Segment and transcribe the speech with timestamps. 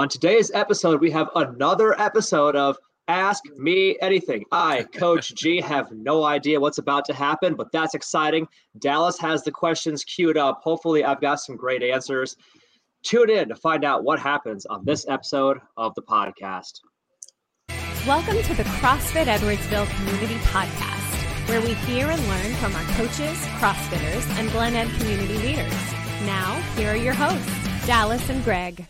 [0.00, 4.46] On today's episode, we have another episode of Ask Me Anything.
[4.50, 8.48] I, Coach G, have no idea what's about to happen, but that's exciting.
[8.78, 10.62] Dallas has the questions queued up.
[10.62, 12.34] Hopefully, I've got some great answers.
[13.02, 16.80] Tune in to find out what happens on this episode of the podcast.
[18.06, 23.36] Welcome to the CrossFit Edwardsville Community Podcast, where we hear and learn from our coaches,
[23.58, 25.74] CrossFitters, and Glen Ed community leaders.
[26.24, 28.86] Now, here are your hosts, Dallas and Greg.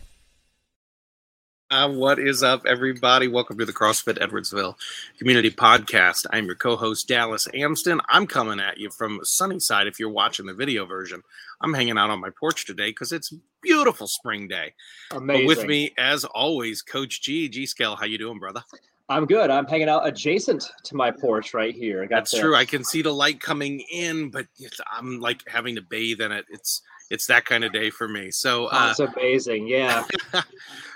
[1.71, 3.29] Uh, what is up, everybody?
[3.29, 4.75] Welcome to the CrossFit Edwardsville
[5.17, 6.25] Community Podcast.
[6.31, 8.01] I'm your co host, Dallas Amston.
[8.09, 11.23] I'm coming at you from Sunnyside if you're watching the video version.
[11.61, 14.73] I'm hanging out on my porch today because it's beautiful spring day.
[15.11, 15.47] Amazing.
[15.47, 17.47] But with me, as always, Coach G.
[17.47, 18.61] G Scale, how you doing, brother?
[19.07, 19.49] I'm good.
[19.49, 22.03] I'm hanging out adjacent to my porch right here.
[22.03, 22.53] I got That's the- true.
[22.55, 26.33] I can see the light coming in, but it's, I'm like having to bathe in
[26.33, 26.43] it.
[26.49, 26.81] It's
[27.11, 28.31] it's that kind of day for me.
[28.31, 29.67] So uh, it's amazing.
[29.67, 30.05] Yeah.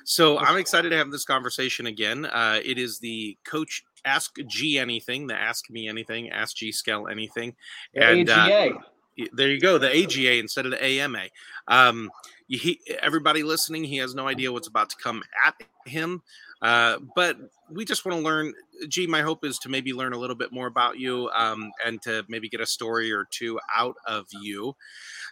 [0.05, 2.25] so I'm excited to have this conversation again.
[2.25, 7.09] Uh, it is the Coach Ask G Anything, the Ask Me Anything, Ask G Scale
[7.09, 7.53] Anything,
[7.93, 8.77] and uh, AGA.
[9.17, 11.23] y- there you go, the AGA instead of the AMA.
[11.67, 12.09] Um,
[12.47, 16.21] he, everybody listening, he has no idea what's about to come at him,
[16.61, 17.37] uh, but
[17.69, 18.53] we just want to learn.
[18.87, 22.01] G, my hope is to maybe learn a little bit more about you um, and
[22.03, 24.75] to maybe get a story or two out of you.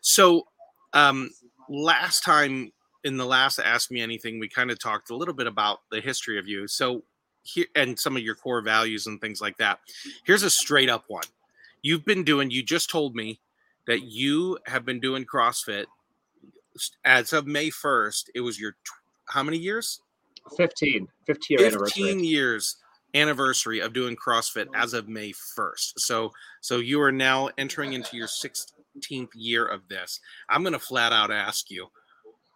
[0.02, 0.48] So,
[0.94, 1.30] um,
[1.70, 2.72] last time
[3.04, 6.02] in the last Ask Me Anything, we kind of talked a little bit about the
[6.02, 6.68] history of you.
[6.68, 7.04] So,
[7.44, 9.80] here and some of your core values and things like that.
[10.26, 11.26] Here's a straight up one.
[11.82, 13.42] You've been doing, you just told me
[13.86, 15.86] that you have been doing CrossFit
[17.04, 18.30] as of May 1st.
[18.34, 20.00] It was your, tw- how many years?
[20.58, 21.08] 15.
[21.28, 22.28] 15 year 15 anniversary.
[22.28, 22.78] years
[23.14, 25.94] anniversary of doing CrossFit as of May 1st.
[25.98, 28.28] So, so you are now entering into your
[28.98, 30.20] 16th year of this.
[30.50, 31.88] I'm going to flat out ask you,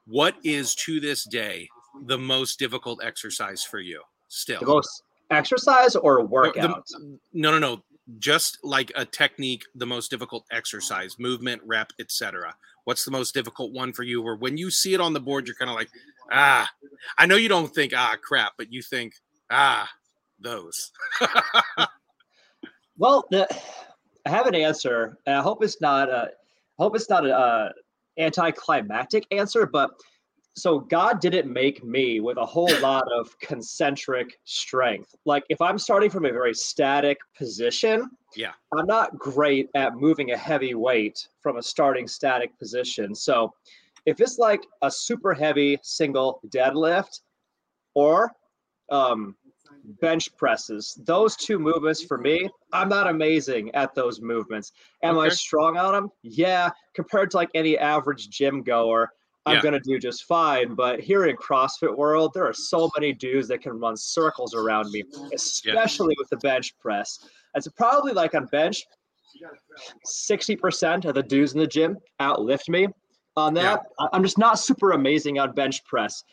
[0.06, 1.70] what is to this day
[2.06, 4.60] the most difficult exercise for you still?
[4.60, 6.86] The most exercise or Or workout?
[6.88, 7.84] the- no, no, no.
[8.20, 12.56] Just like a technique, the most difficult exercise, movement, rep, etc.
[12.86, 14.24] What's the most difficult one for you?
[14.24, 15.90] Or when you see it on the board, you're kind of like,
[16.32, 16.70] ah.
[17.18, 19.16] I know you don't think ah crap, but you think
[19.50, 19.90] ah
[20.40, 20.92] those.
[23.00, 23.48] Well, the,
[24.28, 26.24] I have an answer, and I hope it's not a,
[26.80, 27.70] I hope it's not a, uh
[28.20, 29.66] anticlimactic answer.
[29.66, 29.92] But
[30.56, 35.16] so God didn't make me with a whole lot of concentric strength.
[35.26, 38.52] Like if I'm starting from a very static position, Yeah.
[38.78, 43.16] I'm not great at moving a heavy weight from a starting static position.
[43.16, 43.54] So
[44.06, 47.22] if it's like a super heavy single deadlift
[47.94, 48.32] or
[48.90, 49.36] um,
[50.02, 51.00] bench presses.
[51.06, 54.74] Those two movements for me, I'm not amazing at those movements.
[55.04, 56.10] Am I strong on them?
[56.24, 59.12] Yeah, compared to like any average gym goer,
[59.46, 59.62] I'm Yeah.
[59.62, 60.76] gonna do just fine.
[60.76, 64.92] But here in CrossFit world, there are so many dudes that can run circles around
[64.92, 65.04] me,
[65.34, 67.20] especially with the bench press.
[67.56, 68.86] It's probably like on bench,
[70.06, 72.88] 60% of the dudes in the gym outlift me
[73.36, 73.86] on that.
[74.00, 76.24] I- I'm just not super amazing on bench press.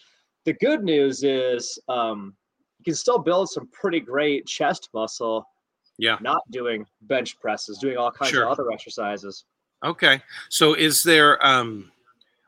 [0.44, 2.34] The good news is um,
[2.84, 5.48] you can still build some pretty great chest muscle
[5.96, 6.18] Yeah.
[6.20, 8.44] not doing bench presses, doing all kinds Sure.
[8.44, 9.44] of other exercises.
[9.82, 10.22] Okay.
[10.50, 11.90] So is there um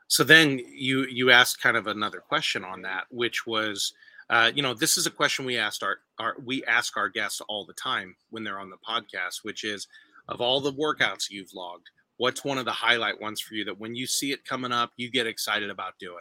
[0.07, 3.93] so then you you asked kind of another question on that, which was
[4.29, 7.39] uh, you know, this is a question we asked our, our we ask our guests
[7.47, 9.87] all the time when they're on the podcast, which is
[10.27, 13.79] of all the workouts you've logged, what's one of the highlight ones for you that
[13.79, 16.19] when you see it coming up, you get excited about doing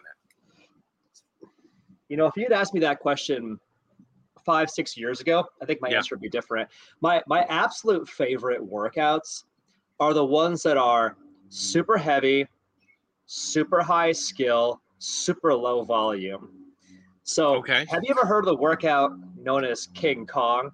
[1.43, 1.49] it?
[2.09, 3.59] You know, if you'd asked me that question
[4.47, 5.99] five, six years ago, I think my Yeah.
[5.99, 6.71] answer would be different.
[7.03, 9.45] My my absolute favorite workouts
[10.01, 11.17] are the ones that are
[11.51, 12.47] super heavy,
[13.27, 16.49] super high skill, super low volume.
[17.25, 17.85] So, Okay.
[17.91, 20.71] have you ever heard of the workout known as King Kong?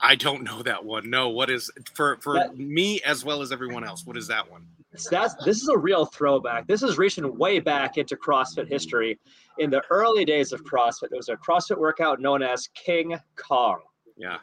[0.00, 1.08] I don't know that one.
[1.08, 4.04] No, what is for for That- me as well as everyone else?
[4.04, 4.66] What is that one?
[4.96, 6.66] So that's this is a real throwback.
[6.66, 9.18] This is reaching way back into CrossFit history.
[9.58, 13.80] In the early days of CrossFit, there was a CrossFit workout known as King Kong.
[14.16, 14.38] Yeah.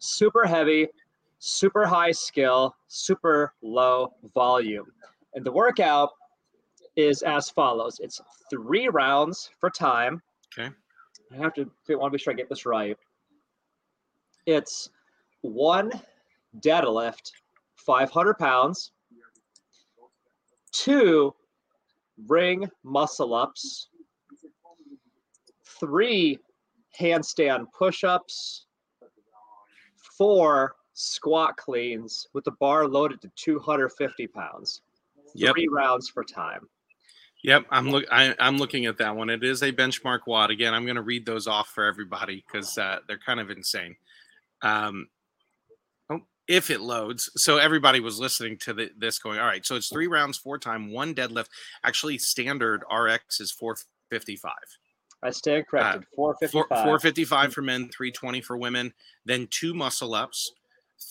[0.00, 0.88] Super heavy,
[1.38, 4.86] super high skill, super low volume.
[5.34, 6.10] And the workout
[6.96, 8.00] is as follows.
[8.00, 8.20] It's
[8.50, 10.20] three rounds for time.
[10.58, 10.70] Okay.
[11.32, 12.96] I have to I want to be sure I get this right.
[14.46, 14.90] It's
[15.42, 15.92] one
[16.58, 17.30] deadlift,
[17.76, 18.90] 500 pounds,
[20.72, 21.34] two
[22.26, 23.88] ring muscle ups,
[25.64, 26.38] three
[26.98, 28.66] handstand push ups,
[29.96, 34.82] four squat cleans with the bar loaded to 250 pounds.
[35.34, 35.54] Yep.
[35.54, 36.68] Three rounds for time.
[37.42, 38.04] Yep, I'm look.
[38.12, 39.30] I, am looking at that one.
[39.30, 40.50] It is a benchmark WOD.
[40.50, 43.96] Again, I'm going to read those off for everybody because uh, they're kind of insane.
[44.60, 45.08] Um,
[46.50, 49.38] if it loads, so everybody was listening to the, this going.
[49.38, 51.46] All right, so it's three rounds, for time, one deadlift.
[51.84, 54.52] Actually, standard RX is 455.
[55.22, 56.02] I stand corrected.
[56.02, 56.84] Uh, 455.
[56.84, 58.92] 455 for men, 320 for women.
[59.24, 60.50] Then two muscle ups,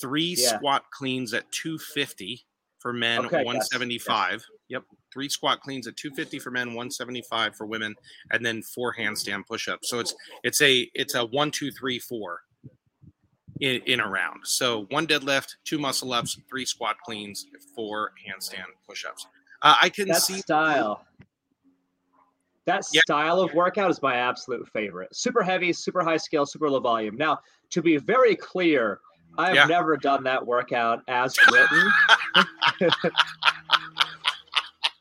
[0.01, 0.57] three yeah.
[0.57, 2.45] squat cleans at 250
[2.79, 4.31] for men, okay, 175.
[4.33, 4.41] Yes.
[4.67, 4.83] Yep.
[5.13, 7.95] Three squat cleans at 250 for men, 175 for women,
[8.31, 9.89] and then four handstand push-ups.
[9.89, 10.13] So it's
[10.43, 12.41] it's a it's a one, two, three, four
[13.59, 14.41] in, in a round.
[14.43, 19.27] So one deadlift, two muscle ups, three squat cleans, four handstand push-ups.
[19.61, 21.05] Uh, I can that see style.
[22.65, 23.01] That yeah.
[23.01, 25.15] style of workout is my absolute favorite.
[25.15, 27.17] Super heavy, super high scale, super low volume.
[27.17, 27.39] Now,
[27.71, 28.99] to be very clear,
[29.37, 29.65] I have yeah.
[29.65, 31.91] never done that workout as written.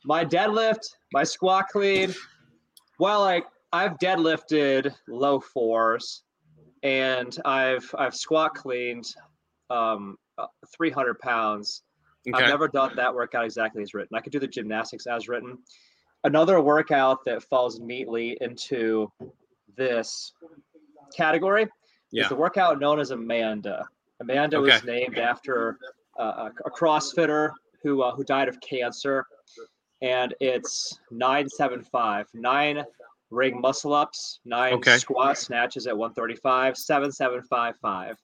[0.04, 2.14] my deadlift, my squat clean,
[2.98, 6.22] well, like I've deadlifted low fours
[6.82, 9.14] and I've I've squat cleaned
[9.70, 10.46] um, uh,
[10.76, 11.82] 300 pounds.
[12.28, 12.42] Okay.
[12.42, 14.16] I've never done that workout exactly as written.
[14.16, 15.58] I could do the gymnastics as written.
[16.24, 19.10] Another workout that falls neatly into
[19.76, 20.32] this
[21.16, 21.66] category
[22.10, 22.24] yeah.
[22.24, 23.86] is the workout known as Amanda.
[24.20, 24.72] Amanda okay.
[24.72, 25.78] was named after
[26.18, 27.52] uh, a CrossFitter
[27.82, 29.24] who uh, who died of cancer,
[30.02, 32.84] and it's nine seven five nine
[33.30, 34.98] ring muscle ups, nine okay.
[34.98, 38.16] squat snatches at one thirty five, seven seven five five.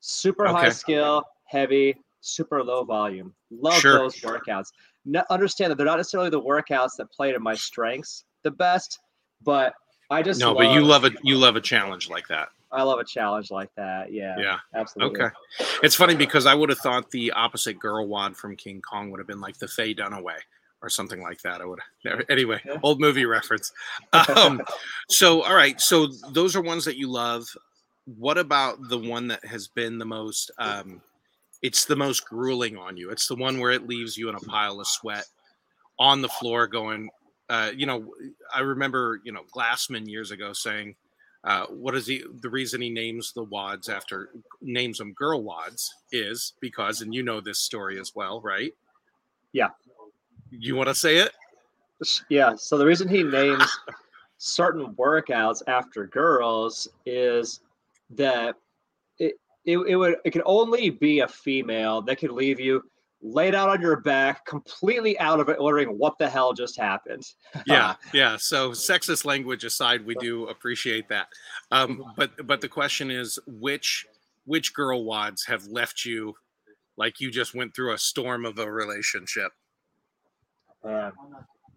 [0.00, 0.60] Super okay.
[0.60, 3.34] high skill, heavy, super low volume.
[3.50, 3.98] Love sure.
[3.98, 4.68] those workouts.
[5.04, 9.00] No, understand that they're not necessarily the workouts that play to my strengths the best,
[9.42, 9.74] but
[10.10, 10.54] I just no.
[10.54, 12.48] But you love a you love a challenge like that.
[12.70, 14.12] I love a challenge like that.
[14.12, 14.34] Yeah.
[14.38, 14.56] Yeah.
[14.74, 15.20] Absolutely.
[15.20, 15.34] Okay.
[15.82, 19.20] It's funny because I would have thought the opposite girl WOD from King Kong would
[19.20, 20.38] have been like the Faye Dunaway
[20.82, 21.60] or something like that.
[21.60, 23.72] I would have anyway, old movie reference.
[24.12, 24.62] Um,
[25.08, 25.80] so all right.
[25.80, 27.46] So those are ones that you love.
[28.18, 31.00] What about the one that has been the most um,
[31.62, 33.10] it's the most grueling on you.
[33.10, 35.24] It's the one where it leaves you in a pile of sweat
[35.98, 37.08] on the floor going,
[37.48, 38.12] uh, you know,
[38.52, 40.96] I remember, you know, Glassman years ago saying,
[41.44, 42.24] uh, what is he?
[42.40, 44.30] The reason he names the WODs after
[44.60, 48.74] names them girl WODs is because, and you know this story as well, right?
[49.52, 49.68] Yeah.
[50.58, 51.32] You want to say it?
[52.28, 52.54] Yeah.
[52.56, 53.64] So the reason he names
[54.38, 57.60] certain workouts after girls is
[58.10, 58.56] that
[59.18, 59.34] it,
[59.64, 62.82] it, it would it could only be a female that could leave you
[63.22, 67.22] laid out on your back, completely out of it, wondering what the hell just happened.
[67.66, 68.36] yeah, yeah.
[68.36, 71.28] So sexist language aside, we do appreciate that.
[71.70, 74.04] Um, but but the question is, which
[74.44, 76.34] which girl WODs have left you
[76.96, 79.52] like you just went through a storm of a relationship?
[80.84, 81.10] Uh,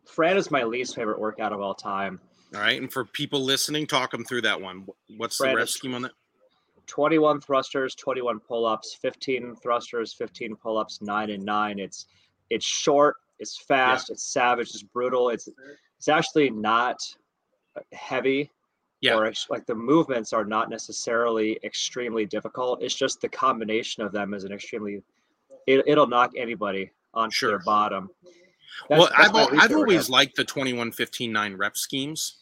[0.05, 2.19] Fran is my least favorite workout of all time.
[2.53, 4.85] All right, and for people listening, talk them through that one.
[5.17, 6.11] What's Fran the rep scheme on that?
[6.87, 11.79] 21 thrusters, 21 pull-ups, 15 thrusters, 15 pull-ups, nine and nine.
[11.79, 12.05] It's
[12.49, 14.13] it's short, it's fast, yeah.
[14.13, 15.29] it's savage, it's brutal.
[15.29, 15.49] It's
[15.97, 16.97] it's actually not
[17.91, 18.51] heavy.
[19.01, 19.15] Yeah.
[19.15, 22.81] Or like the movements are not necessarily extremely difficult.
[22.81, 25.03] It's just the combination of them is an extremely
[25.67, 27.49] it, will knock anybody on sure.
[27.49, 28.09] their bottom.
[28.89, 32.37] That's, well, that's I've, I've always liked the 21 15 9 rep schemes.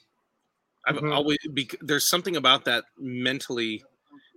[0.85, 1.13] I've mm-hmm.
[1.13, 3.83] always be, there's something about that mentally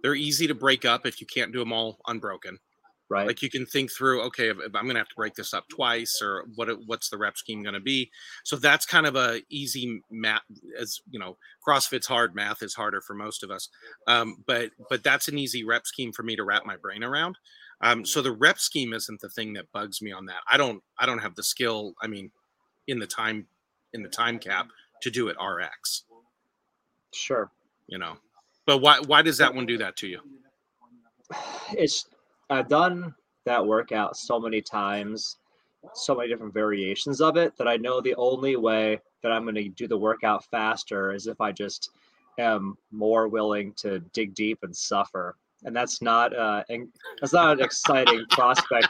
[0.02, 2.58] they're easy to break up if you can't do them all unbroken.
[3.08, 3.26] Right.
[3.26, 5.54] Like you can think through, okay, if, if I'm going to have to break this
[5.54, 8.10] up twice, or what what's the rep scheme going to be?
[8.44, 10.42] So that's kind of a easy math.
[10.78, 11.36] As you know,
[11.66, 12.34] CrossFit's hard.
[12.34, 13.68] Math is harder for most of us.
[14.08, 17.38] Um, but but that's an easy rep scheme for me to wrap my brain around.
[17.80, 20.40] Um, so the rep scheme isn't the thing that bugs me on that.
[20.50, 21.94] I don't I don't have the skill.
[22.00, 22.30] I mean,
[22.86, 23.46] in the time
[23.92, 24.68] in the time cap
[25.02, 26.04] to do it RX.
[27.12, 27.50] Sure.
[27.86, 28.16] You know.
[28.66, 30.20] But why why does that one do that to you?
[31.72, 32.06] It's
[32.48, 33.12] I've done
[33.44, 35.38] that workout so many times,
[35.94, 39.56] so many different variations of it that I know the only way that I'm going
[39.56, 41.90] to do the workout faster is if I just
[42.38, 45.36] am more willing to dig deep and suffer.
[45.64, 46.62] And that's not uh
[47.20, 48.88] that's not an exciting prospect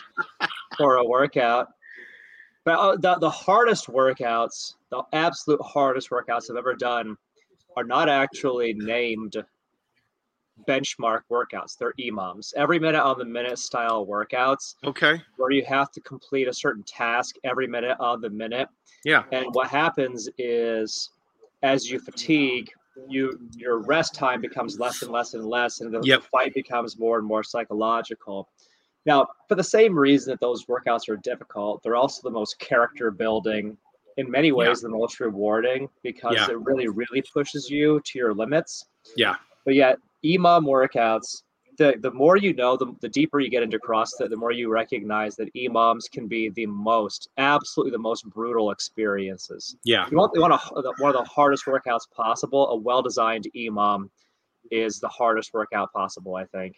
[0.76, 1.68] for a workout.
[2.64, 7.16] But uh, the, the hardest workouts, the absolute hardest workouts I've ever done
[7.76, 9.36] are not actually named
[10.66, 11.76] benchmark workouts.
[11.78, 14.74] They're EMOMs, every minute on the minute style workouts.
[14.84, 15.22] Okay.
[15.36, 18.68] Where you have to complete a certain task every minute on the minute.
[19.04, 19.24] Yeah.
[19.30, 21.10] And what happens is
[21.62, 22.70] as you fatigue,
[23.08, 26.22] you your rest time becomes less and less and less, and the, yep.
[26.24, 28.48] fight becomes more and more psychological.
[29.04, 33.10] Now, for the same reason that those workouts are difficult, they're also the most character
[33.10, 33.76] building
[34.16, 34.88] in many ways yeah.
[34.88, 36.50] the most rewarding because yeah.
[36.50, 38.84] it really, really pushes you to your limits.
[39.16, 39.36] Yeah.
[39.64, 41.42] But yet, EMOM workouts,
[41.76, 44.68] the, the more you know, the, the deeper you get into CrossFit, the more you
[44.70, 49.76] recognize that EMOMs can be the most, absolutely the most brutal experiences.
[49.84, 50.06] Yeah.
[50.10, 52.68] You want, you want a, one of the hardest workouts possible.
[52.70, 54.10] A well designed EMOM
[54.70, 56.76] is the hardest workout possible, I think.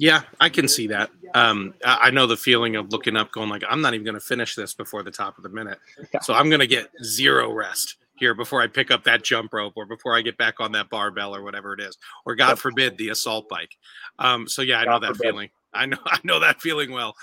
[0.00, 1.10] Yeah, I can see that.
[1.34, 4.20] Um, I know the feeling of looking up, going like, I'm not even going to
[4.20, 5.78] finish this before the top of the minute,
[6.22, 9.74] so I'm going to get zero rest here before I pick up that jump rope
[9.76, 11.96] or before I get back on that barbell or whatever it is,
[12.26, 13.76] or God forbid the assault bike.
[14.18, 15.50] Um, so yeah, I know that feeling.
[15.74, 17.14] I know I know that feeling well.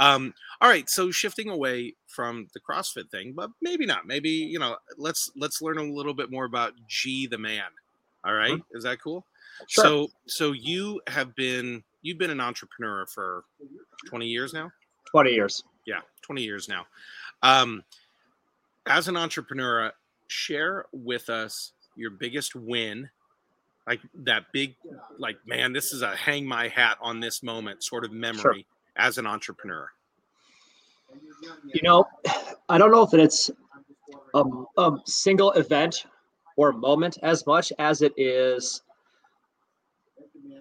[0.00, 4.06] Um, all right, so shifting away from the CrossFit thing, but maybe not.
[4.06, 7.64] Maybe you know, let's let's learn a little bit more about G the man.
[8.24, 8.52] All right?
[8.52, 8.76] mm-hmm.
[8.76, 9.26] is that cool?
[9.68, 9.84] Sure.
[9.84, 13.44] So so you have been you've been an entrepreneur for
[14.06, 14.70] 20 years now
[15.10, 16.84] 20 years yeah 20 years now
[17.42, 17.82] um,
[18.86, 19.92] as an entrepreneur
[20.28, 23.08] share with us your biggest win
[23.86, 24.74] like that big
[25.18, 28.62] like man this is a hang my hat on this moment sort of memory sure.
[28.96, 29.88] as an entrepreneur
[31.72, 32.04] you know
[32.68, 33.50] i don't know if it's
[34.34, 34.44] a,
[34.78, 36.06] a single event
[36.56, 38.82] or moment as much as it is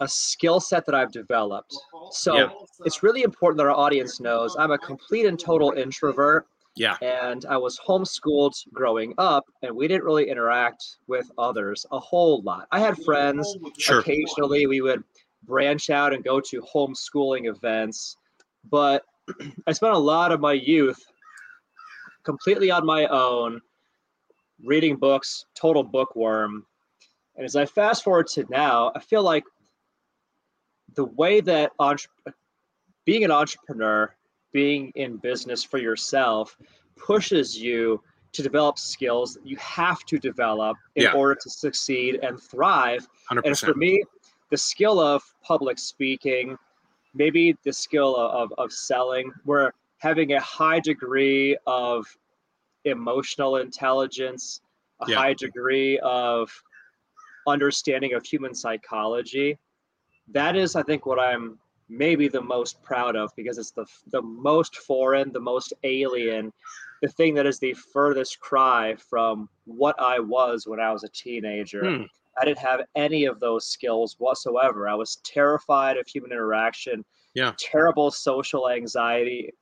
[0.01, 1.75] a skill set that I've developed.
[2.11, 2.49] So yeah.
[2.85, 6.47] it's really important that our audience knows I'm a complete and total introvert.
[6.75, 6.97] Yeah.
[7.01, 12.41] And I was homeschooled growing up, and we didn't really interact with others a whole
[12.41, 12.67] lot.
[12.71, 13.57] I had friends.
[13.77, 13.99] Sure.
[13.99, 15.03] Occasionally, we would
[15.43, 18.17] branch out and go to homeschooling events,
[18.69, 19.03] but
[19.67, 21.03] I spent a lot of my youth
[22.23, 23.61] completely on my own,
[24.63, 26.65] reading books, total bookworm.
[27.35, 29.43] And as I fast forward to now, I feel like
[30.95, 32.09] the way that entre-
[33.05, 34.15] being an entrepreneur,
[34.53, 36.57] being in business for yourself,
[36.95, 41.13] pushes you to develop skills that you have to develop in yeah.
[41.13, 43.07] order to succeed and thrive.
[43.31, 43.41] 100%.
[43.45, 44.03] And for me,
[44.49, 46.57] the skill of public speaking,
[47.13, 52.05] maybe the skill of, of, selling, where having a high degree of
[52.85, 54.61] emotional intelligence,
[55.01, 55.15] a yeah.
[55.15, 56.51] high degree of
[57.47, 59.57] understanding of human psychology
[60.29, 61.59] that is, I think, what I'm
[61.93, 66.51] maybe the most proud of because it's the the most foreign, the most alien,
[67.01, 71.09] the thing that is the furthest cry from what I was when I was a
[71.09, 71.97] teenager.
[71.97, 72.03] Hmm.
[72.39, 74.89] I didn't have any of those skills whatsoever.
[74.89, 77.05] I was terrified of human interaction.
[77.35, 77.53] Yeah.
[77.59, 79.53] Terrible social anxiety.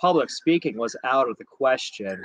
[0.00, 2.22] Public speaking was out of the question.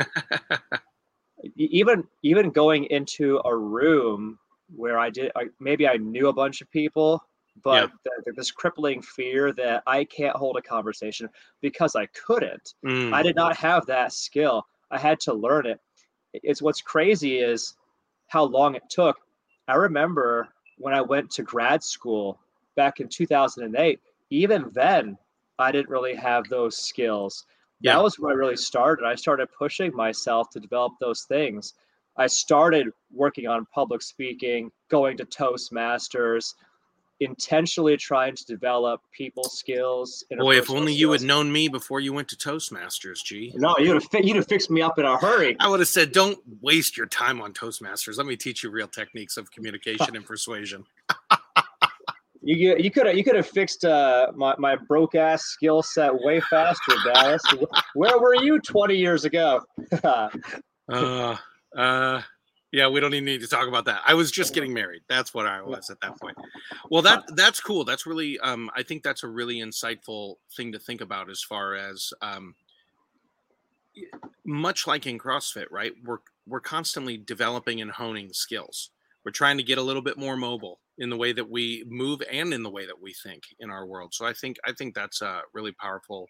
[1.55, 4.37] even even going into a room
[4.75, 7.23] where I did I, maybe I knew a bunch of people
[7.63, 8.11] but yeah.
[8.25, 11.29] the, this crippling fear that I can't hold a conversation
[11.61, 12.73] because I couldn't.
[12.85, 13.13] Mm.
[13.13, 14.65] I did not have that skill.
[14.89, 15.79] I had to learn it.
[16.33, 17.75] It's what's crazy is
[18.27, 19.17] how long it took.
[19.67, 22.39] I remember when I went to grad school
[22.75, 25.17] back in 2008, even then,
[25.59, 27.45] I didn't really have those skills.
[27.81, 27.95] Yeah.
[27.95, 29.05] That was where I really started.
[29.05, 31.73] I started pushing myself to develop those things.
[32.17, 36.55] I started working on public speaking, going to Toastmasters,
[37.21, 40.25] intentionally trying to develop people skills.
[40.37, 40.99] Boy, if only skills.
[40.99, 43.53] you had known me before you went to Toastmasters, G.
[43.55, 45.55] No, you'd have you'd have fixed me up in a hurry.
[45.59, 48.17] I would have said, "Don't waste your time on Toastmasters.
[48.17, 50.85] Let me teach you real techniques of communication and persuasion."
[52.43, 56.11] You you could have you could have fixed uh, my my broke ass skill set
[56.11, 57.43] way faster, Dallas.
[57.93, 59.61] Where were you twenty years ago?
[60.03, 60.29] uh,
[60.89, 62.21] uh,
[62.71, 64.01] yeah, we don't even need to talk about that.
[64.05, 65.01] I was just getting married.
[65.09, 66.37] That's what I was at that point.
[66.89, 67.83] Well, that that's cool.
[67.83, 71.75] That's really um I think that's a really insightful thing to think about as far
[71.75, 72.55] as um
[74.45, 75.93] much like in CrossFit, right?
[76.03, 78.91] We're we're constantly developing and honing skills.
[79.25, 82.21] We're trying to get a little bit more mobile in the way that we move
[82.31, 84.13] and in the way that we think in our world.
[84.13, 86.27] So I think I think that's a really powerful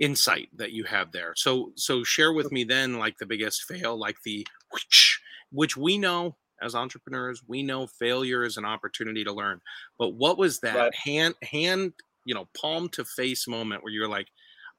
[0.00, 1.32] insight that you have there.
[1.36, 5.13] So so share with me then like the biggest fail, like the whoosh,
[5.54, 9.60] which we know as entrepreneurs, we know failure is an opportunity to learn.
[9.98, 10.94] But what was that right.
[10.94, 11.92] hand hand,
[12.24, 14.28] you know, palm to face moment where you're like,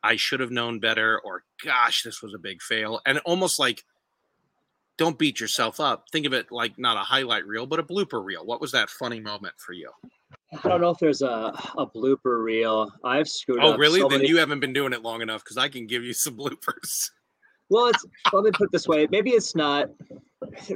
[0.04, 3.02] I should have known better, or gosh, this was a big fail.
[3.06, 3.84] And almost like
[4.98, 6.06] don't beat yourself up.
[6.12, 8.46] Think of it like not a highlight reel, but a blooper reel.
[8.46, 9.92] What was that funny moment for you?
[10.64, 12.92] I don't know if there's a, a blooper reel.
[13.04, 13.76] I've screwed oh, up.
[13.76, 14.00] Oh, really?
[14.00, 14.30] So then many...
[14.30, 17.10] you haven't been doing it long enough because I can give you some bloopers.
[17.70, 19.08] Well, it's let me put it this way.
[19.10, 19.90] Maybe it's not.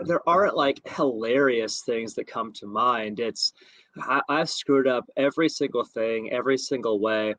[0.05, 3.19] There aren't like hilarious things that come to mind.
[3.19, 3.53] It's
[3.97, 7.35] I, I've screwed up every single thing, every single way.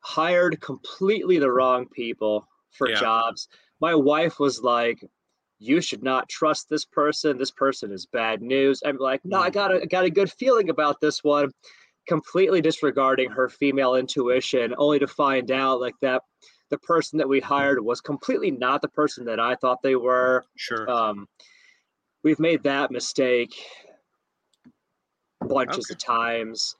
[0.00, 3.00] Hired completely the wrong people for yeah.
[3.00, 3.48] jobs.
[3.80, 5.02] My wife was like,
[5.58, 7.38] you should not trust this person.
[7.38, 8.82] This person is bad news.
[8.84, 11.50] I'm like, no, I got a I got a good feeling about this one.
[12.06, 16.22] Completely disregarding her female intuition, only to find out like that
[16.70, 20.44] the person that we hired was completely not the person that I thought they were.
[20.56, 20.88] Sure.
[20.90, 21.26] Um,
[22.26, 23.54] we've made that mistake
[25.42, 25.94] bunches Okay.
[25.94, 26.74] of times.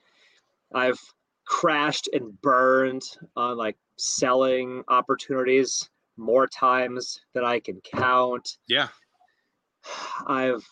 [0.74, 0.98] I've
[1.44, 3.04] crashed and burned
[3.36, 8.56] on like selling opportunities more times than I can count.
[8.66, 8.88] yeah.
[10.26, 10.66] I've,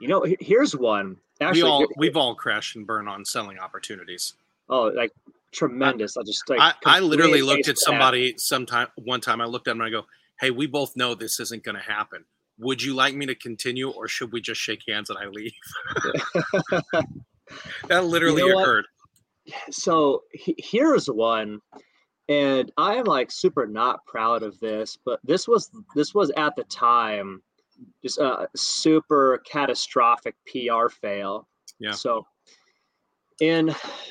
[0.00, 1.18] you know, here's one.
[1.42, 4.32] Actually, we all, we've all crashed and burned on selling opportunities.
[4.70, 5.12] oh, like
[5.52, 6.16] tremendous.
[6.16, 9.42] I just like I, I literally looked at somebody sometime one time.
[9.42, 10.06] I looked at them and I go,
[10.40, 12.24] "Hey, we both know this isn't going to happen.
[12.58, 15.52] Would you like me to continue, or should we just shake hands and I leave?"
[17.88, 18.62] that literally You know what?
[18.62, 18.86] occurred.
[19.70, 21.60] so he- here's one
[22.28, 26.54] and i am like super not proud of this but this was this was at
[26.56, 27.42] the time
[28.02, 31.48] just a super catastrophic pr fail
[31.78, 31.92] Yeah.
[31.92, 32.26] so
[33.40, 33.66] in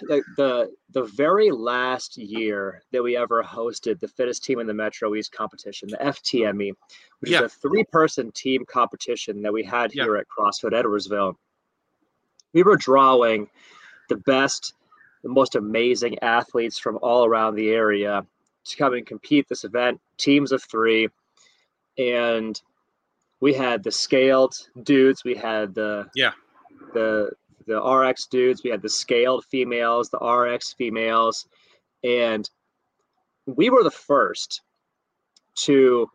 [0.08, 4.74] the, the the very last year that we ever hosted the fittest team in the
[4.74, 6.72] metro east competition the ftme
[7.20, 7.44] which Yeah.
[7.44, 10.04] is a three person team competition that we had Yeah.
[10.04, 11.36] here at crossfit edwardsville
[12.54, 13.50] we were drawing
[14.10, 14.74] the best
[15.24, 18.26] the most amazing athletes from all around the area
[18.66, 21.10] to come and compete this event teams of three
[21.98, 22.62] and
[23.40, 26.34] we had the scaled dudes we had the Yeah.
[26.94, 27.32] the
[27.66, 31.48] the rx dudes we had the scaled females the rx females
[32.04, 32.50] and
[33.46, 34.62] we were the first
[35.56, 36.10] to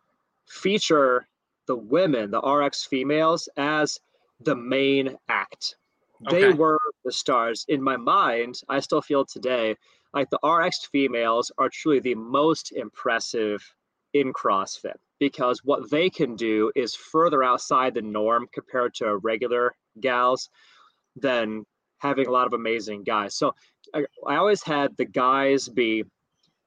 [0.53, 1.27] feature
[1.67, 3.99] the women the rx females as
[4.41, 5.77] the main act.
[6.31, 7.65] They were the stars.
[7.69, 9.77] In my mind i still feel today
[10.13, 13.63] like the rx females are truly the most impressive
[14.13, 19.75] in crossfit because what they can do is further outside the norm compared to regular
[20.01, 20.51] gals
[21.17, 21.65] than
[21.99, 23.35] having a lot of amazing guys.
[23.37, 23.55] So
[23.95, 26.05] i, I always had the guys be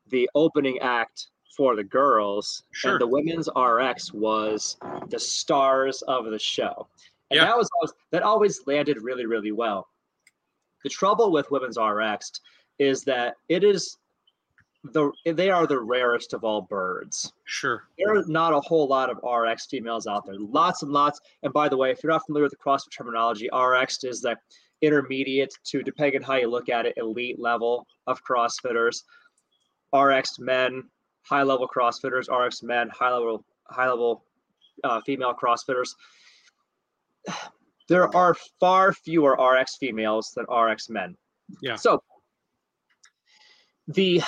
[0.08, 2.92] the opening act for the girls Sure.
[2.94, 4.78] and the women's rx was
[5.10, 6.88] the stars of the show
[7.32, 7.46] and Yeah.
[7.46, 9.88] that was always, that always landed really really well
[10.84, 12.32] the trouble with women's rx
[12.80, 13.98] is that it is
[14.94, 17.88] the they are the rarest of all birds Sure.
[17.98, 20.36] there are not a whole lot of RX females out there.
[20.38, 21.20] Lots and lots.
[21.42, 24.38] And by the way, if you're not familiar with the CrossFit terminology, RX is the
[24.82, 29.04] intermediate to, depending on how you look at it, elite level of CrossFitters.
[29.96, 30.84] RX men,
[31.28, 32.30] high level CrossFitters.
[32.30, 34.24] RX men, high level, high level
[34.84, 35.96] uh, female CrossFitters.
[37.88, 41.16] There are far fewer RX females than RX men.
[41.62, 41.76] Yeah.
[41.76, 42.02] So
[43.88, 44.22] the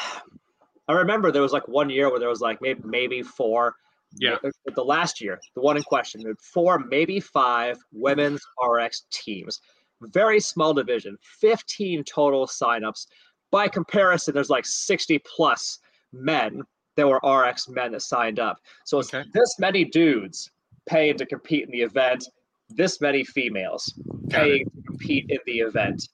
[0.88, 3.75] I remember there was like one year where there was like maybe maybe four.
[4.19, 4.38] Yeah.
[4.73, 9.60] The last year, the one in question, four, maybe five women's RX teams.
[10.01, 13.07] Very small division, 15 total signups.
[13.51, 15.79] By comparison, there's like 60 plus
[16.13, 16.62] men
[16.97, 18.60] that were RX men that signed up.
[18.83, 19.27] So it's Okay.
[19.33, 20.51] this many dudes
[20.88, 22.27] paying to compete in the event,
[22.69, 23.93] this many females
[24.27, 24.31] Got it.
[24.31, 26.10] paying to compete in the event.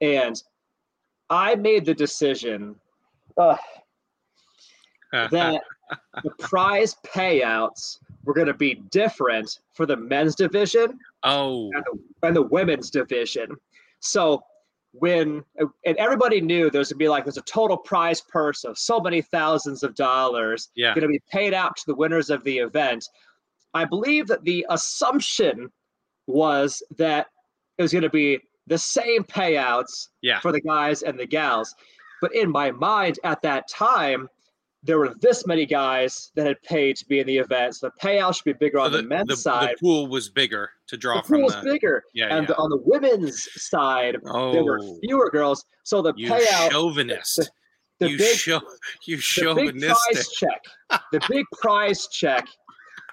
[0.00, 0.42] And
[1.28, 2.76] I made the decision
[3.36, 3.56] uh,
[5.12, 5.62] that
[6.22, 12.26] the prize payouts were going to be different for the men's division oh, and the,
[12.28, 13.56] and the women's division.
[14.00, 14.42] So
[14.92, 18.76] when and everybody knew there's going to be like there's a total prize purse of
[18.78, 20.94] so many thousands of dollars yeah.
[20.94, 23.08] going to be paid out to the winners of the event.
[23.74, 25.70] I believe that the assumption
[26.26, 27.28] was that
[27.78, 30.40] it was going to be the same payouts Yeah.
[30.40, 31.74] for the guys and the gals.
[32.20, 34.28] But in my mind at that time,
[34.84, 37.76] there were this many guys that had paid to be in the event.
[37.76, 39.76] So the payout should be bigger So on the, the, men's the, side.
[39.76, 41.62] the pool was bigger to draw The from pool was the.
[41.72, 42.02] bigger.
[42.14, 42.36] Yeah.
[42.36, 42.54] and yeah.
[42.58, 45.64] on the women's side, there were Oh, fewer girls.
[45.84, 47.50] So the you payout, chauvinist.
[48.00, 48.60] the you big show,
[49.06, 50.64] you the big prize check,
[51.12, 52.46] the big prize check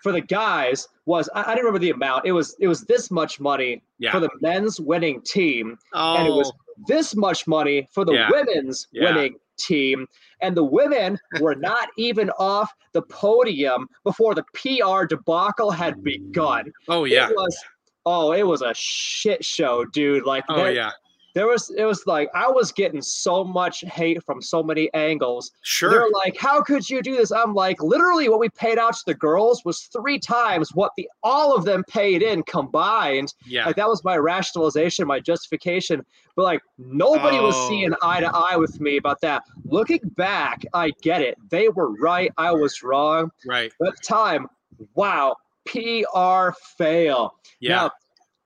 [0.01, 2.25] for the guys was I, I don't remember the amount.
[2.25, 4.11] It was it was this much money Yeah.
[4.11, 6.83] for the men's winning team, oh, and it was oh.
[6.87, 8.29] this much money for the Yeah.
[8.31, 10.07] women's winning team.
[10.41, 16.71] And the women were not even off the podium before the PR debacle had begun.
[16.87, 17.29] oh yeah.
[17.29, 17.57] It was
[18.05, 20.25] oh, it was a shit show, dude.
[20.25, 20.91] Like Oh yeah.
[21.39, 25.51] There was it was like I was getting so much hate from so many angles.
[25.61, 25.89] Sure.
[25.89, 29.03] They're like, "How could you do this?" I'm like, "Literally, what we paid out to
[29.05, 33.65] the girls was three times what the all of them paid in combined." yeah.
[33.65, 36.05] Like that was my rationalization, my justification.
[36.35, 37.69] But like nobody was Oh.
[37.69, 39.43] seeing eye to eye with me about that.
[39.63, 41.37] Looking back, I get it.
[41.49, 42.33] They were right.
[42.37, 43.31] I was wrong.
[43.47, 43.71] Right.
[43.79, 44.47] But at the time,
[44.93, 47.35] wow, PR fail.
[47.61, 47.75] Yeah.
[47.75, 47.91] Now,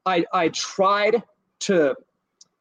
[0.06, 1.24] I I tried
[1.62, 1.96] to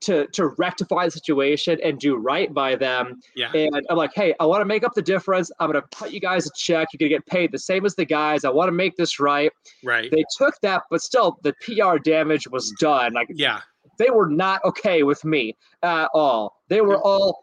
[0.03, 3.21] to to rectify the situation and do right by them.
[3.35, 3.53] Yeah.
[3.53, 5.51] And I'm like, hey, I want to make up the difference.
[5.59, 6.89] I'm gonna cut you guys a check.
[6.93, 8.45] You're gonna get paid the same as the guys.
[8.45, 9.53] I want to make this right.
[9.85, 10.11] Right.
[10.11, 13.15] They took that, but still the PR damage was done.
[13.15, 13.61] Like yeah.
[13.99, 16.63] they were not okay with me at all.
[16.69, 17.39] They were all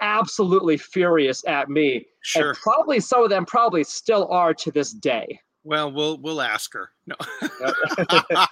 [0.00, 2.06] absolutely furious at me.
[2.22, 2.50] Sure.
[2.50, 5.40] And probably some of them probably still are to this day.
[5.64, 6.90] Well, we'll we'll ask her.
[7.06, 7.16] No.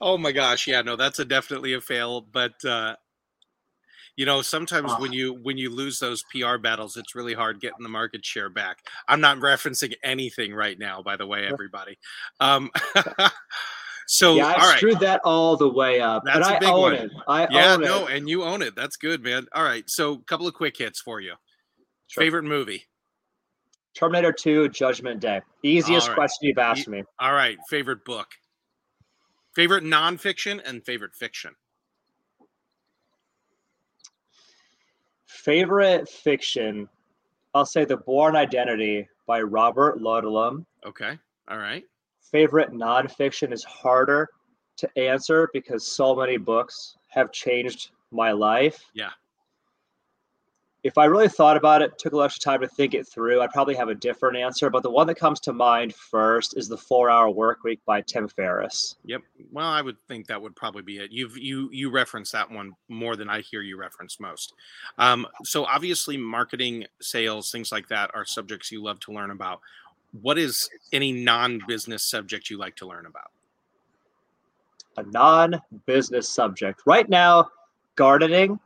[0.00, 2.20] oh my gosh, yeah, no, that's a definitely a fail.
[2.20, 2.96] But uh,
[4.16, 7.82] you know, sometimes when you when you lose those PR battles, it's really hard getting
[7.82, 8.78] the market share back.
[9.08, 11.98] I'm not referencing anything right now, by the way, everybody.
[12.38, 12.70] Um,
[14.06, 16.24] so yeah, I all right, screwed that all the way up.
[16.26, 16.94] That's and a I big own one.
[16.94, 17.10] it.
[17.26, 18.16] I yeah, no, it.
[18.18, 18.76] and you own it.
[18.76, 19.46] That's good, man.
[19.54, 21.32] All right, so a couple of quick hits for you.
[22.08, 22.22] Sure.
[22.22, 22.89] Favorite movie.
[23.94, 25.40] Terminator 2, Judgment Day.
[25.62, 26.14] Easiest right.
[26.14, 27.02] question you've asked me.
[27.18, 28.28] All right, favorite book.
[29.54, 31.54] Favorite nonfiction and favorite fiction.
[35.26, 36.88] Favorite fiction,
[37.54, 40.66] I'll say The Bourne Identity by Robert Ludlum.
[40.84, 41.18] Okay.
[41.48, 41.84] All right.
[42.20, 44.28] Favorite nonfiction is harder
[44.76, 48.84] to answer because so many books have changed my life.
[48.94, 49.10] Yeah.
[50.82, 53.42] If I really thought about it, took a little extra time to think it through,
[53.42, 54.70] I'd probably have a different answer.
[54.70, 58.00] But the one that comes to mind first is The Four Hour Work Week by
[58.00, 58.96] Tim Ferriss.
[59.04, 59.22] Yep.
[59.52, 61.12] Well, I would think that would probably be it.
[61.12, 64.54] You've you you reference that one more than I hear you reference most.
[64.96, 69.60] Um, so obviously, marketing, sales, things like that are subjects you love to learn about.
[70.22, 73.30] What is any non-business subject you like to learn about?
[74.96, 76.82] A non business subject.
[76.86, 77.48] Right now,
[77.96, 78.58] gardening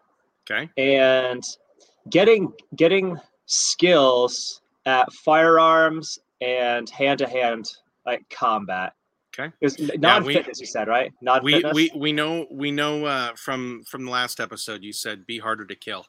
[0.51, 0.71] Okay.
[0.77, 1.45] and
[2.11, 7.71] getting getting skills at firearms and hand to hand
[8.07, 8.95] like combat.
[9.39, 9.53] Okay.
[9.61, 11.13] It non we- fitness, you said, right?
[11.21, 11.75] Non We fitness.
[11.75, 15.65] we we know we know uh, from from the last episode you said be harder
[15.67, 16.07] to kill.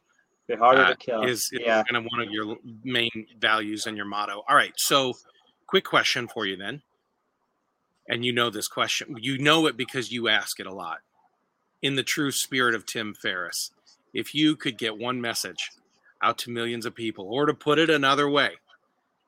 [0.47, 1.23] Be harder uh, to kill.
[1.23, 1.81] is, is yeah.
[1.89, 4.43] kind of one of your main values and your motto.
[4.47, 5.13] All right, so
[5.65, 6.83] quick question for you then,
[8.07, 10.99] and you know this question, you know it because you ask it a lot.
[11.81, 13.71] In the true spirit of Tim Ferriss,
[14.13, 15.71] if you could get one message
[16.25, 18.49] out to millions of people, or to put it another way,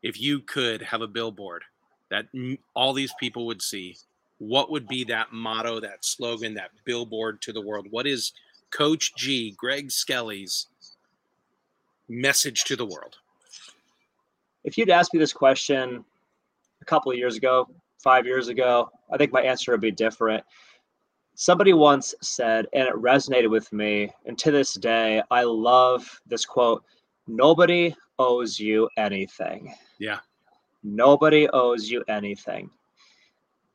[0.02, 1.64] if you could have a billboard
[2.10, 2.26] that
[2.74, 3.96] all these people would see,
[4.40, 7.86] what would be that motto, that slogan, that billboard to the world?
[7.92, 8.34] What is
[8.72, 10.68] Coach G, Greg Skelly's
[12.10, 13.18] message to the world?
[14.64, 16.04] If you'd asked me this question
[16.82, 20.44] a couple of years ago, five years ago, I think my answer would be different.
[21.40, 26.46] Somebody once said, and it resonated with me, and to this day, I love this
[26.46, 26.84] quote
[27.28, 29.72] Nobody owes you anything.
[30.00, 30.18] Yeah.
[30.84, 32.72] Nobody owes you anything.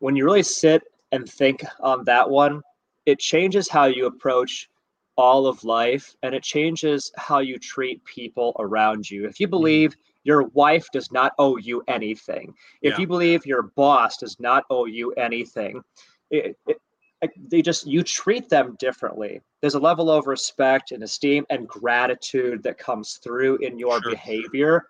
[0.00, 2.62] When you really sit and think on that one,
[3.06, 4.68] it changes how you approach
[5.16, 9.24] all of life and it changes how you treat people around you.
[9.24, 9.50] If you mm-hmm.
[9.52, 13.00] believe your wife does not owe you anything, if Yeah.
[13.02, 15.84] you believe your boss does not owe you anything,
[16.30, 16.80] it, it,
[17.22, 19.40] like, they just you treat them differently.
[19.60, 24.10] There's a level of respect and esteem and gratitude that comes through in your Sure.
[24.10, 24.88] behavior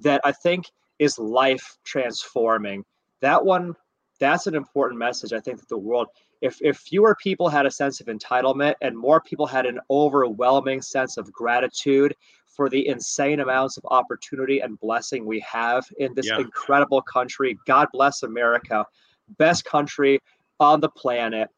[0.00, 0.66] that I think
[0.98, 2.84] is life transforming.
[3.20, 3.74] That one,
[4.18, 5.32] that's an important message.
[5.32, 6.08] I think that the world,
[6.42, 10.82] if if fewer people had a sense of entitlement and more people had an overwhelming
[10.82, 12.14] sense of gratitude
[12.46, 16.40] for the insane amounts of opportunity and blessing we have in this Yeah.
[16.40, 17.58] incredible country.
[17.66, 18.84] God bless America,
[19.38, 20.20] best country
[20.58, 21.48] on the planet.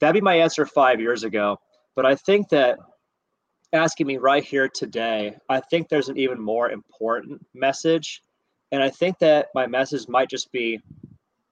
[0.00, 1.58] That'd be my answer five years ago.
[1.96, 2.78] But I think that
[3.72, 8.22] asking me right here today, I think there's an even more important message.
[8.72, 10.80] And I think that my message might just be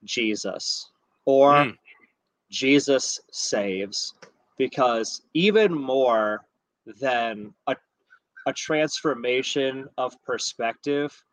[0.05, 0.91] Jesus
[1.25, 1.77] or Mm.
[2.51, 4.15] Jesus saves.
[4.59, 6.45] Because even more
[7.01, 7.77] than a,
[8.47, 11.25] a transformation of perspective,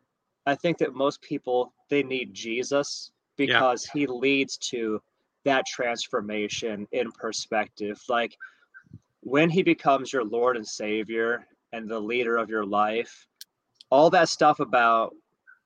[0.46, 5.00] I think that most people they need Jesus because he leads to
[5.44, 8.00] that transformation in perspective.
[8.08, 8.36] Like
[9.20, 13.26] when he becomes your Lord and Savior and the leader of your life,
[13.90, 15.14] all that stuff about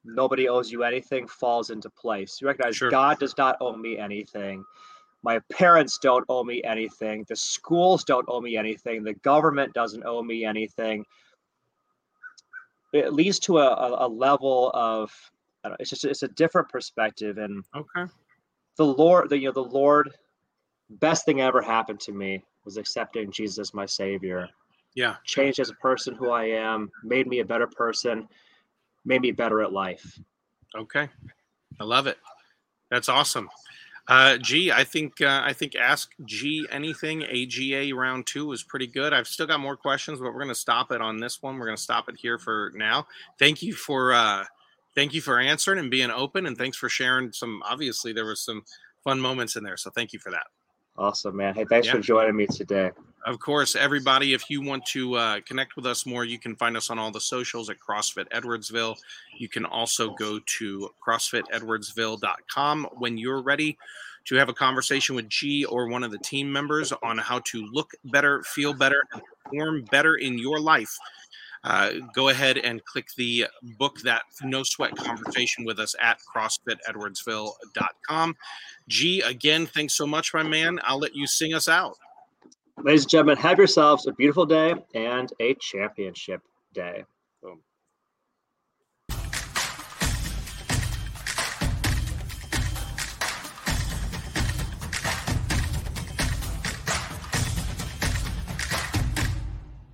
[0.05, 2.39] nobody owes you anything falls into place.
[2.41, 2.91] You recognize Sure.
[2.91, 4.65] God does not owe me anything.
[5.23, 7.25] My parents don't owe me anything.
[7.29, 9.03] The schools don't owe me anything.
[9.03, 11.05] The government doesn't owe me anything.
[12.93, 15.11] It leads to a, a, a level of
[15.71, 18.11] know, it's just it's a different perspective and Okay.
[18.77, 20.11] The Lord, the you know, the Lord,
[20.91, 24.49] best thing ever happened to me was accepting Jesus as my Savior.
[24.95, 25.17] Yeah.
[25.25, 28.29] Changed as a person who I am, made me a better person,
[29.05, 30.19] made me better at life.
[30.75, 31.09] Okay.
[31.81, 32.19] I love it.
[32.91, 33.49] That's awesome.
[34.07, 37.25] Uh, G, I think uh, I think ask G anything.
[37.25, 39.15] AGA round two is pretty good.
[39.15, 41.59] I've still got more questions, but we're going to stop it on this one.
[41.59, 43.07] We're going to stop it here for now.
[43.39, 44.45] Thank you for uh,
[44.95, 47.63] thank you for answering and being open, and thanks for sharing some.
[47.69, 48.65] Obviously, there was some
[49.03, 50.47] fun moments in there, so thank you for that.
[50.97, 51.55] Awesome, man.
[51.55, 51.95] Hey, thanks yeah.
[51.95, 52.93] for joining me today.
[53.27, 56.77] Of course, everybody, if you want to uh, connect with us more, you can find
[56.77, 58.97] us on all the socials at CrossFit Edwardsville.
[59.37, 63.77] You can also go to CrossFitEdwardsville.com when you're ready
[64.27, 67.67] to have a conversation with G or one of the team members on how to
[67.73, 70.97] look better, feel better, and perform better in your life.
[71.64, 73.46] Uh, go ahead and click the
[73.79, 78.37] book that no sweat conversation with us at crossfitedwardsville.com.
[78.88, 80.79] G, again, thanks so much, my man.
[80.85, 81.96] I'll let you sing us out.
[82.83, 86.42] Ladies and gentlemen, have yourselves a beautiful day and a championship
[86.74, 87.05] day.